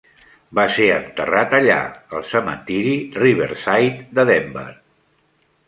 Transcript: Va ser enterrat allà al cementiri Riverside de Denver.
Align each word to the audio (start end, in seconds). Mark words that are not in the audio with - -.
Va 0.59 0.63
ser 0.77 0.87
enterrat 0.93 1.53
allà 1.57 1.75
al 2.19 2.25
cementiri 2.31 2.95
Riverside 3.21 4.09
de 4.21 4.29
Denver. 4.33 4.69